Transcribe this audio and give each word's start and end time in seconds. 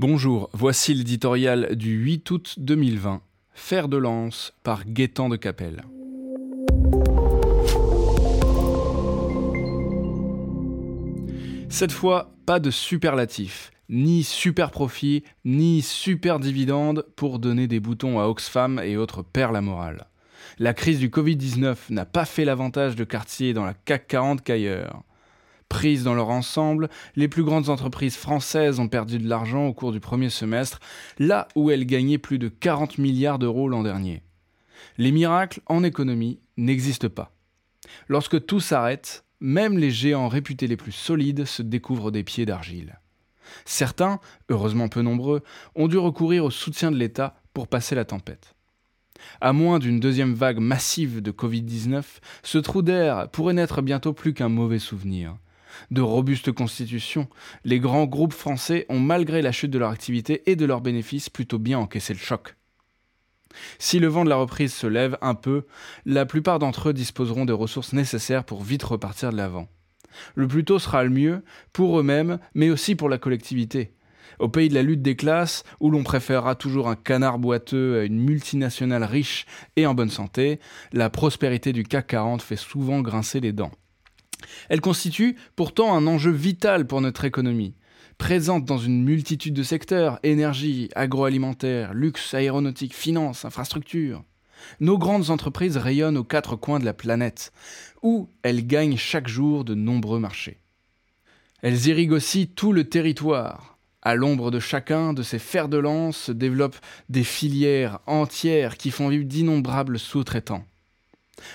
Bonjour, 0.00 0.50
voici 0.52 0.92
l'éditorial 0.92 1.76
du 1.76 1.92
8 1.92 2.28
août 2.32 2.54
2020, 2.58 3.22
Fer 3.52 3.86
de 3.86 3.96
lance 3.96 4.52
par 4.64 4.84
Gaétan 4.84 5.28
de 5.28 5.36
Capelle. 5.36 5.84
Cette 11.68 11.92
fois, 11.92 12.34
pas 12.44 12.58
de 12.58 12.72
superlatif, 12.72 13.70
ni 13.88 14.24
super 14.24 14.72
profit, 14.72 15.22
ni 15.44 15.80
super 15.80 16.40
dividende 16.40 17.06
pour 17.14 17.38
donner 17.38 17.68
des 17.68 17.78
boutons 17.78 18.18
à 18.18 18.24
Oxfam 18.24 18.80
et 18.80 18.96
autres 18.96 19.22
perles 19.22 19.54
à 19.54 19.60
morale. 19.60 20.08
La 20.58 20.74
crise 20.74 20.98
du 20.98 21.08
Covid-19 21.08 21.76
n'a 21.90 22.04
pas 22.04 22.24
fait 22.24 22.44
l'avantage 22.44 22.96
de 22.96 23.04
quartier 23.04 23.52
dans 23.54 23.64
la 23.64 23.74
CAC 23.74 24.08
40 24.08 24.42
qu'ailleurs. 24.42 25.04
Prises 25.74 26.04
dans 26.04 26.14
leur 26.14 26.30
ensemble, 26.30 26.88
les 27.16 27.26
plus 27.26 27.42
grandes 27.42 27.68
entreprises 27.68 28.14
françaises 28.14 28.78
ont 28.78 28.86
perdu 28.86 29.18
de 29.18 29.28
l'argent 29.28 29.66
au 29.66 29.74
cours 29.74 29.90
du 29.90 29.98
premier 29.98 30.30
semestre, 30.30 30.78
là 31.18 31.48
où 31.56 31.68
elles 31.68 31.84
gagnaient 31.84 32.16
plus 32.16 32.38
de 32.38 32.46
40 32.46 32.98
milliards 32.98 33.40
d'euros 33.40 33.68
l'an 33.68 33.82
dernier. 33.82 34.22
Les 34.98 35.10
miracles 35.10 35.60
en 35.66 35.82
économie 35.82 36.38
n'existent 36.56 37.08
pas. 37.08 37.32
Lorsque 38.06 38.46
tout 38.46 38.60
s'arrête, 38.60 39.24
même 39.40 39.76
les 39.76 39.90
géants 39.90 40.28
réputés 40.28 40.68
les 40.68 40.76
plus 40.76 40.92
solides 40.92 41.44
se 41.44 41.62
découvrent 41.62 42.12
des 42.12 42.22
pieds 42.22 42.46
d'argile. 42.46 43.00
Certains, 43.64 44.20
heureusement 44.50 44.86
peu 44.86 45.02
nombreux, 45.02 45.42
ont 45.74 45.88
dû 45.88 45.98
recourir 45.98 46.44
au 46.44 46.50
soutien 46.52 46.92
de 46.92 46.96
l'État 46.96 47.34
pour 47.52 47.66
passer 47.66 47.96
la 47.96 48.04
tempête. 48.04 48.54
À 49.40 49.52
moins 49.52 49.80
d'une 49.80 49.98
deuxième 49.98 50.34
vague 50.34 50.60
massive 50.60 51.20
de 51.20 51.32
Covid-19, 51.32 52.04
ce 52.44 52.58
trou 52.58 52.80
d'air 52.80 53.28
pourrait 53.30 53.54
n'être 53.54 53.82
bientôt 53.82 54.12
plus 54.12 54.34
qu'un 54.34 54.48
mauvais 54.48 54.78
souvenir 54.78 55.36
de 55.90 56.00
robustes 56.00 56.52
constitutions, 56.52 57.28
les 57.64 57.80
grands 57.80 58.06
groupes 58.06 58.32
français 58.32 58.86
ont, 58.88 59.00
malgré 59.00 59.42
la 59.42 59.52
chute 59.52 59.70
de 59.70 59.78
leur 59.78 59.90
activité 59.90 60.42
et 60.50 60.56
de 60.56 60.66
leurs 60.66 60.80
bénéfices, 60.80 61.30
plutôt 61.30 61.58
bien 61.58 61.78
encaissé 61.78 62.12
le 62.12 62.18
choc. 62.18 62.56
Si 63.78 63.98
le 63.98 64.08
vent 64.08 64.24
de 64.24 64.30
la 64.30 64.36
reprise 64.36 64.74
se 64.74 64.86
lève 64.86 65.16
un 65.20 65.34
peu, 65.34 65.66
la 66.06 66.26
plupart 66.26 66.58
d'entre 66.58 66.90
eux 66.90 66.92
disposeront 66.92 67.44
des 67.44 67.52
ressources 67.52 67.92
nécessaires 67.92 68.44
pour 68.44 68.62
vite 68.62 68.82
repartir 68.82 69.30
de 69.30 69.36
l'avant. 69.36 69.68
Le 70.34 70.48
plus 70.48 70.64
tôt 70.64 70.78
sera 70.78 71.04
le 71.04 71.10
mieux, 71.10 71.42
pour 71.72 71.98
eux-mêmes, 71.98 72.38
mais 72.54 72.70
aussi 72.70 72.94
pour 72.94 73.08
la 73.08 73.18
collectivité. 73.18 73.92
Au 74.38 74.48
pays 74.48 74.68
de 74.68 74.74
la 74.74 74.82
lutte 74.82 75.02
des 75.02 75.16
classes, 75.16 75.64
où 75.80 75.90
l'on 75.90 76.02
préférera 76.02 76.54
toujours 76.54 76.88
un 76.88 76.96
canard 76.96 77.38
boiteux 77.38 78.00
à 78.00 78.04
une 78.04 78.18
multinationale 78.18 79.04
riche 79.04 79.46
et 79.76 79.86
en 79.86 79.94
bonne 79.94 80.10
santé, 80.10 80.60
la 80.92 81.10
prospérité 81.10 81.72
du 81.72 81.84
CAC 81.84 82.08
40 82.08 82.42
fait 82.42 82.56
souvent 82.56 83.00
grincer 83.00 83.40
les 83.40 83.52
dents. 83.52 83.72
Elle 84.68 84.80
constitue 84.80 85.36
pourtant 85.56 85.94
un 85.94 86.06
enjeu 86.06 86.30
vital 86.30 86.86
pour 86.86 87.00
notre 87.00 87.24
économie. 87.24 87.74
Présente 88.18 88.64
dans 88.64 88.78
une 88.78 89.02
multitude 89.02 89.54
de 89.54 89.62
secteurs, 89.62 90.20
énergie, 90.22 90.88
agroalimentaire, 90.94 91.94
luxe, 91.94 92.34
aéronautique, 92.34 92.94
finance, 92.94 93.44
infrastructure. 93.44 94.22
Nos 94.80 94.98
grandes 94.98 95.30
entreprises 95.30 95.76
rayonnent 95.76 96.16
aux 96.16 96.24
quatre 96.24 96.56
coins 96.56 96.78
de 96.78 96.84
la 96.84 96.94
planète, 96.94 97.52
où 98.02 98.28
elles 98.42 98.66
gagnent 98.66 98.96
chaque 98.96 99.28
jour 99.28 99.64
de 99.64 99.74
nombreux 99.74 100.20
marchés. 100.20 100.58
Elles 101.62 101.86
irriguent 101.86 102.12
aussi 102.12 102.48
tout 102.48 102.72
le 102.72 102.84
territoire. 102.88 103.78
À 104.02 104.14
l'ombre 104.14 104.50
de 104.50 104.60
chacun 104.60 105.14
de 105.14 105.22
ces 105.22 105.38
fers 105.38 105.68
de 105.68 105.78
lance 105.78 106.18
se 106.18 106.32
développent 106.32 106.78
des 107.08 107.24
filières 107.24 108.00
entières 108.06 108.76
qui 108.76 108.90
font 108.90 109.08
vivre 109.08 109.24
d'innombrables 109.24 109.98
sous-traitants. 109.98 110.64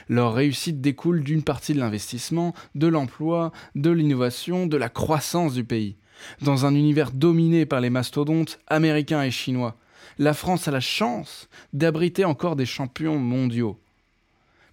Leur 0.08 0.34
réussite 0.34 0.82
découle 0.82 1.24
d'une 1.24 1.44
partie 1.44 1.74
de 1.74 1.80
l'investissement, 1.80 2.54
de 2.76 2.88
l'emploi, 2.88 3.52
de 3.76 3.90
l'innovation, 3.90 4.68
de 4.68 4.78
la 4.78 4.90
croissance 4.90 5.54
du 5.54 5.64
pays. 5.64 5.96
Dans 6.42 6.66
un 6.66 6.76
univers 6.76 7.12
dominé 7.12 7.66
par 7.66 7.82
les 7.82 7.90
mastodontes 7.90 8.60
américains 8.68 9.24
et 9.24 9.32
chinois, 9.32 9.78
la 10.18 10.34
France 10.34 10.68
a 10.68 10.72
la 10.72 10.82
chance 10.82 11.48
d'abriter 11.74 12.26
encore 12.26 12.56
des 12.56 12.66
champions 12.66 13.18
mondiaux. 13.18 13.80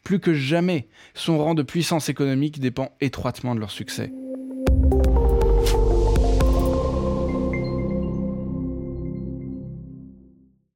Plus 0.02 0.20
que 0.20 0.34
jamais, 0.34 0.88
son 1.14 1.38
rang 1.38 1.54
de 1.54 1.62
puissance 1.62 2.08
économique 2.08 2.60
dépend 2.60 2.92
étroitement 3.00 3.54
de 3.54 3.60
leur 3.60 3.70
succès. 3.70 4.12